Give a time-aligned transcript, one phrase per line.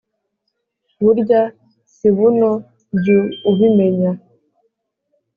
[1.03, 1.41] Burya
[1.95, 2.49] si buno
[3.03, 3.19] jyu
[3.51, 4.11] ubimenya